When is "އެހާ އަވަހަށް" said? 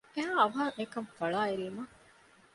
0.15-0.77